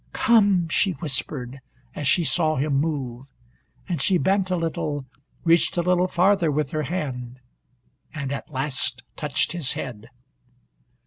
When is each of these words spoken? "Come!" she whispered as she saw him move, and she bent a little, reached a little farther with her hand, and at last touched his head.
"Come!" 0.13 0.67
she 0.67 0.93
whispered 0.93 1.59
as 1.93 2.07
she 2.07 2.23
saw 2.23 2.55
him 2.55 2.73
move, 2.73 3.31
and 3.87 4.01
she 4.01 4.17
bent 4.17 4.49
a 4.49 4.55
little, 4.55 5.05
reached 5.43 5.77
a 5.77 5.83
little 5.83 6.07
farther 6.07 6.49
with 6.49 6.71
her 6.71 6.81
hand, 6.89 7.39
and 8.11 8.31
at 8.31 8.49
last 8.49 9.03
touched 9.15 9.51
his 9.51 9.73
head. 9.73 10.09